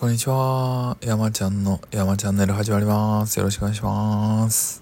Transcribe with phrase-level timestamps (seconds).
[0.00, 0.96] こんにちは。
[1.00, 3.36] 山ちゃんの山チャンネル始まります。
[3.36, 4.80] よろしくお願いします。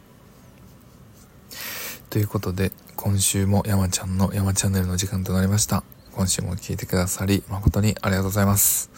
[2.10, 5.84] ということで、今週も山ちゃんの山チャンネルの時間となりました。
[6.12, 8.90] 今週も聞いてくださり、誠にありがとうございます。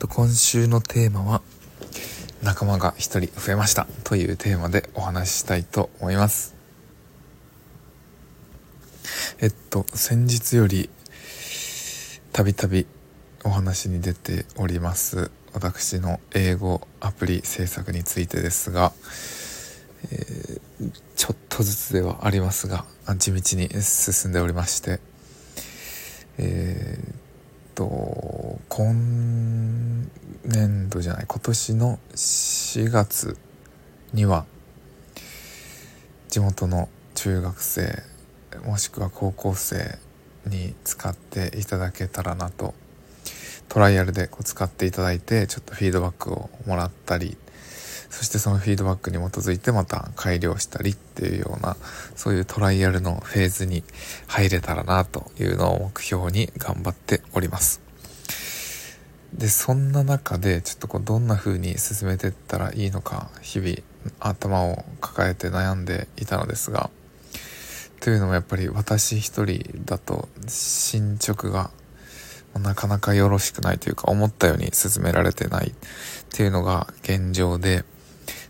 [0.00, 1.42] と今週のテーマは、
[2.42, 6.56] 仲間が一人増えましたというテーマでお話ししたいと思います。
[9.38, 10.90] えっと、先日より、
[12.32, 12.84] たびたび
[13.44, 15.30] お話に出ております。
[15.52, 18.92] 私の英語アプリ制作についてですが、
[20.12, 22.84] えー、ちょっとずつではありますが
[23.18, 25.00] 地道に進んでおりまして
[26.38, 27.14] えー、っ
[27.74, 30.08] と今
[30.44, 33.36] 年度じゃない今年の4月
[34.12, 34.46] には
[36.28, 38.02] 地元の中学生
[38.64, 39.98] もしくは高校生
[40.46, 42.74] に使っていただけたらなと
[43.70, 47.38] トライアルでこう使っていただいてちょっとフィードバックをもらったり
[48.10, 51.76] そしてそのフィードバックに基づいてまた改良したりっていうような
[52.16, 53.84] そういうトライアルのフェーズに
[54.26, 57.80] 入れたらなというのを目標に頑張っております。
[59.32, 63.76] でそんな中でちょっとこうどんな風に進めていったらいいのか日々
[64.18, 66.90] 頭を抱えて悩んでいたのですが
[68.00, 71.70] というのもやっぱり私一人だと進捗が
[72.58, 75.72] なかなかよろしくないというか思ったように進められてないっ
[76.30, 77.84] ていうのが現状で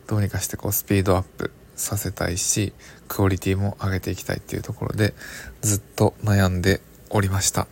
[0.06, 2.72] どうにかしてこうスピードアップさせたいし
[3.08, 5.14] クオリティも上げていきたいっていうところで
[5.60, 7.66] ずっと悩んでおりました。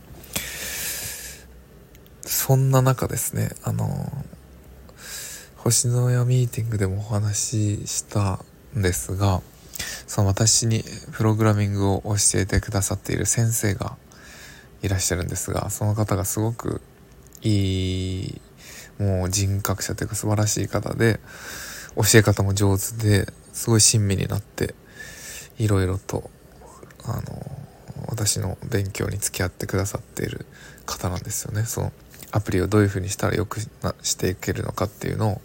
[2.22, 4.12] そんな中ですねあの
[5.56, 8.38] 星のやミーティングでもお話しした
[8.76, 9.40] んですが
[10.06, 13.96] その私にプログラミングを教えてくださっている先生が
[14.82, 16.80] いらっしゃるんですがその方がすごく
[17.42, 18.40] いい
[18.98, 21.20] もう人格者というか素晴らしい方で
[21.96, 24.74] 教え方も上手ですごい親身になって
[25.58, 26.30] いろいろと
[27.04, 27.22] あの
[28.08, 30.46] 私の勉強に付き合ってくださっている
[30.86, 31.64] 方なんですよね。
[31.64, 31.92] その
[32.30, 33.60] アプリをどういうふうにしたらよく
[34.02, 35.40] していけるのかっていうのを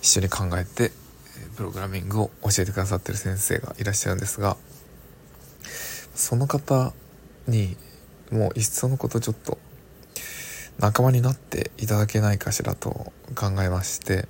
[0.00, 0.92] 一緒に考えて
[1.56, 4.56] プログラミングを教えてくださってる先生がいらっしゃるんですが
[6.14, 6.92] その方
[7.46, 7.76] に
[8.30, 9.58] もういっそのことちょっと
[10.78, 14.26] 仲間になっていただけないかしらと考えまして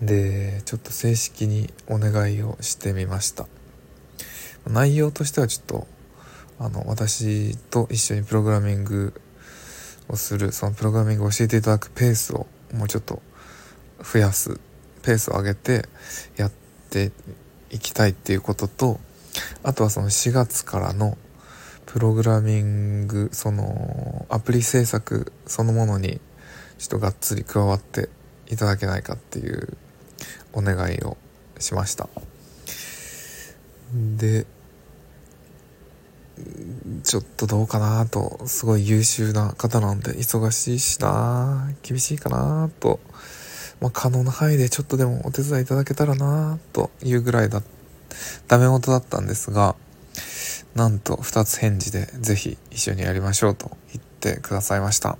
[0.00, 3.46] でちょっと正式にお願いをしてみました。
[4.68, 5.86] 内容としてはちょっと
[6.58, 9.20] あの私と一緒にプログラミング
[10.08, 13.22] をするそのプログラミングを教えていただくペースをもうちょっと
[14.02, 14.60] 増やす
[15.02, 15.88] ペースを上げて
[16.36, 16.52] やっ
[16.90, 17.10] て
[17.70, 19.00] いきたいっていうことと
[19.62, 21.16] あとはその4月からの
[21.92, 26.22] プログラミングそのアプリ制作そのものに
[26.78, 28.08] ちょっとがっつり加わって
[28.48, 29.76] いただけないかっていう
[30.54, 31.18] お願いを
[31.58, 32.08] しました。
[33.92, 34.46] で
[37.04, 43.00] ちょっとどうかなとすごい優秀な方なんで忙しいしな厳しいかなと、
[43.82, 47.62] まあ、可能な範囲でちょっとでもお手伝いいただけたらなというぐらいだ
[48.48, 49.76] ダメ元だったんですが
[50.74, 55.18] なんと2つ返事でぜひ一緒にやりましょうと言ってくださいました。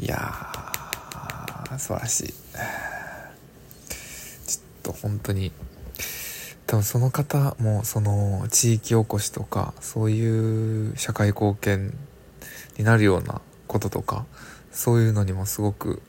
[0.00, 2.32] いやー素晴らしい。
[4.46, 5.52] ちょっと本当に
[6.66, 11.96] 多分その方もその地域おこしとかそういう社会貢献
[12.78, 14.26] になるようなこととか
[14.72, 16.02] そういうのにもすごく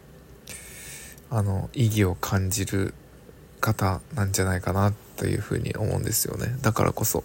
[1.30, 2.94] あの意義を感じる
[3.62, 6.56] 方なんじゃないかなというふうに思うんですよね。
[6.62, 7.24] だからこそ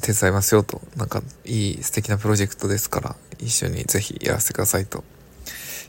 [0.00, 5.04] 手伝いますよと、なんかいい素敵なプロジェクトですから、一緒にぜひやらせてくださいと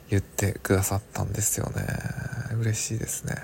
[0.10, 1.86] 言ってくださったんですよね。
[2.60, 3.36] 嬉しいですね。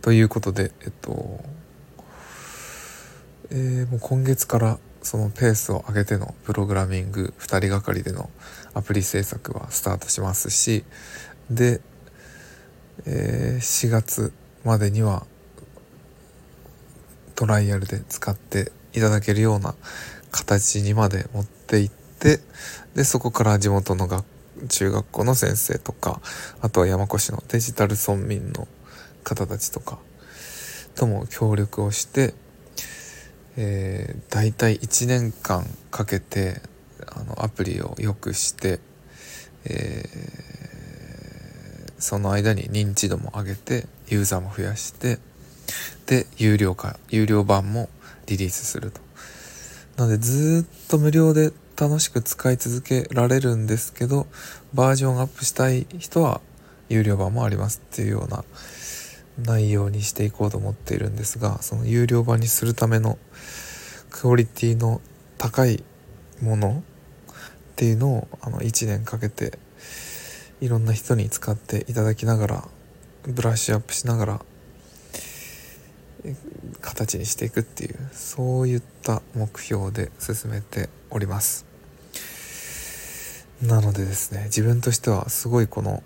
[0.00, 1.44] ということで、えっと、
[3.50, 8.30] えー、もう今月からそのペースを上げてのプログラミング2人がかりでの
[8.74, 10.84] アプリ制作はスタートしますし、
[11.50, 11.80] で、
[13.06, 14.32] えー、4月
[14.64, 15.26] までには
[17.34, 19.74] トライアルで使っていただけるような
[20.30, 22.40] 形にまで持っていって
[22.94, 24.24] でそこから地元の学
[24.68, 26.20] 中学校の先生とか
[26.60, 28.68] あとは山古志のデジタル村民の
[29.24, 29.98] 方たちとか
[30.94, 32.34] とも協力をして、
[33.56, 36.60] えー、大体1年間かけて
[37.06, 38.78] あのアプリを良くして、
[39.64, 45.18] えー、その間に認知度も上げてユーザーも増やして
[46.06, 47.88] で有料化有料版も
[48.26, 49.00] リリースすると。
[49.96, 54.26] なのでずっと無料で楽しく使い続けられるんですけど
[54.74, 56.40] バージョンアップしたい人は
[56.88, 58.44] 有料版もありますっていうような
[59.38, 63.18] 内容にしていこうと思っているんですがその有料版にするための
[64.10, 65.00] クオリティの
[65.38, 65.82] 高い
[66.40, 66.82] もの
[67.72, 69.58] っていうのをあの1年かけて
[70.60, 72.68] いろんな人に使っていただきながら
[73.24, 74.40] ブラッシュアップしながら
[76.80, 81.66] 形にしていくっていうそういった目標で進めております。
[83.62, 86.02] なのでですね自分としてはすごいこの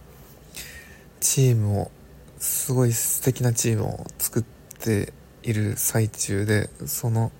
[1.20, 1.90] チームを
[2.38, 4.44] すごい素敵なチームを作っ
[4.78, 7.32] ている最中でその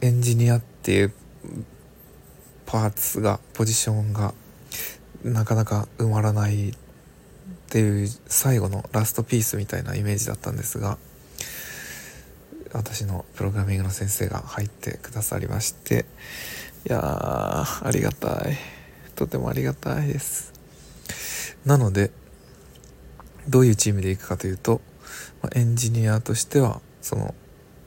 [0.00, 1.12] エンジニアっていう
[2.66, 4.34] パーツがポジションが
[5.22, 6.74] なかなか埋まらないっ
[7.68, 10.98] ていう最後のラストピースみたいなイメージだったんですが
[12.76, 16.06] 私のプログラミングの先生が入ってくださりまして
[16.88, 18.56] いやーありがたい。
[19.14, 20.52] とてもありがたいです。
[21.64, 22.10] なので
[23.48, 24.80] どういうチームでいくかというと
[25.54, 27.34] エンジニアとしてはその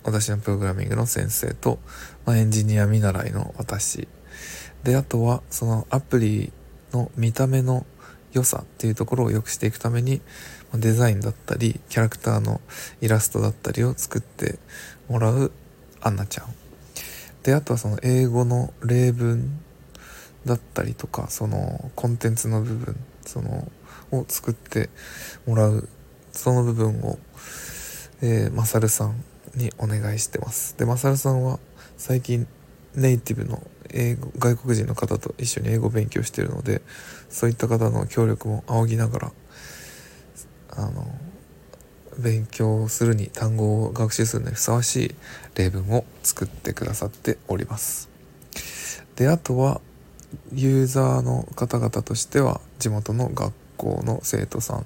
[0.04, 1.80] 私のプログラミングの先生と、
[2.26, 4.08] ま、エンジニア見習いの私。
[4.84, 6.52] であとはそのアプリ
[6.94, 7.86] の見た目の
[8.34, 10.22] 良さっていうところを良くしていくために
[10.74, 12.62] デザインだったりキャラクターの
[13.02, 14.60] イラストだったりを作って
[15.08, 15.52] もらう
[16.02, 16.48] アンナちゃん。
[17.44, 19.60] であとはその英語の例文
[20.46, 22.96] だったりとかそのコンテンツの部分
[23.26, 23.72] その
[24.12, 24.90] を作って
[25.46, 25.88] もらう
[26.32, 27.18] その部分を、
[28.22, 29.24] えー、マサルさん
[29.56, 30.78] にお願いしてます。
[30.78, 31.60] でマサルさんは
[31.98, 32.48] 最近
[33.00, 36.82] ネイティブの英語外国人の方と一緒に英語勉強してるので
[37.30, 39.32] そういった方の協力も仰ぎながら
[40.72, 41.08] あの
[42.18, 45.16] 勉強するに単語を学習するのにふさわしい
[45.56, 48.10] 例文を作ってくださっております。
[49.16, 49.82] であとは
[50.54, 54.86] ユーザーの方々としては地元の学校の生徒さん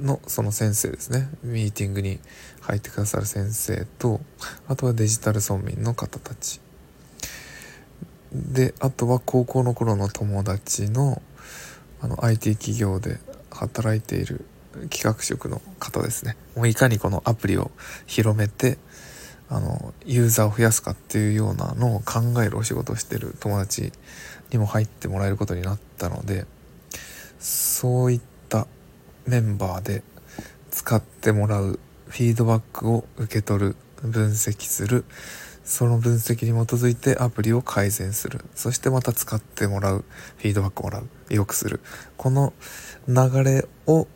[0.00, 1.28] のその先生ですね。
[1.42, 2.18] ミーティングに
[2.60, 4.20] 入ってくださる先生と
[4.68, 6.60] あとはデジタル村民の方たち。
[8.32, 11.22] であとは高校の頃の友達の
[12.00, 13.18] あの IT 企業で
[13.50, 14.44] 働いている
[14.90, 16.36] 企画職の方ですね。
[16.56, 17.70] もういかにこのアプリを
[18.06, 18.78] 広めて
[19.48, 23.92] あのユーザーを増やすかっていうようなのを考えるお仕事をしてる友達
[24.50, 26.46] にも入ってもらえることになったので
[27.38, 28.66] そういった
[29.26, 30.02] メンバーで
[30.70, 31.78] 使ってもらう
[32.08, 35.04] フィードバックを受け取る分析する。
[35.64, 38.44] その分析に基づいてアプリを改善する。
[38.54, 40.04] そしてまた使ってもらう
[40.36, 41.80] フィードバックもらう良くする。
[42.16, 42.52] この
[43.08, 44.06] 流れを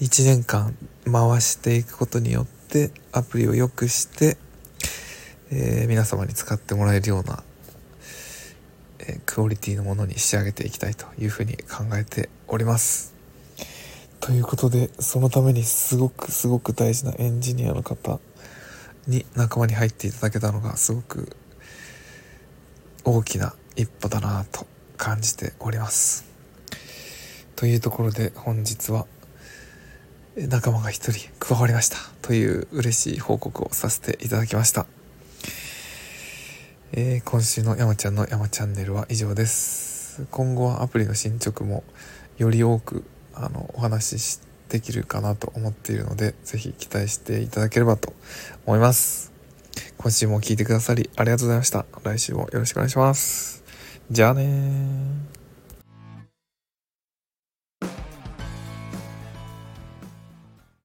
[0.00, 0.76] 1年間
[1.10, 4.36] 回していくことによってアプリを良くして、
[5.50, 7.44] えー、皆様に使ってもらえるような、
[8.98, 13.13] え、クオリティのものに仕上げていきたいというふうに考えております。
[14.24, 18.20] ということで、そのためにすごくすごく大事なエンジニアの方
[19.06, 21.36] に仲間に入っていただけたのがすごく
[23.04, 24.66] 大きな一歩だなと
[24.96, 26.24] 感じております。
[27.54, 29.04] というところで本日は
[30.36, 34.86] 仲間が一人加わりましたという嬉しい報告をさせていただきました。
[36.92, 40.24] えー、今週の山ちゃんの山チャンネルは以上です。
[40.30, 41.84] 今後はアプリの進捗も
[42.38, 43.04] より多く
[43.36, 48.12] あのお話しできるかなと思っているので是非期待していただければと
[48.66, 49.32] 思います。
[49.98, 51.86] 今週も聴いてくださりありがとうございました。
[52.02, 53.62] 来週もよろしくお願いします。
[54.10, 55.43] じゃあね